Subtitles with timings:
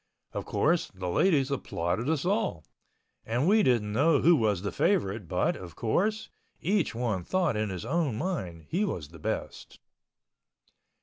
[0.33, 5.55] Of course, the ladies applauded us all—and we didn't know who was the favorite but,
[5.55, 6.27] of course,
[6.59, 9.77] each one thought in his own mind he was the best.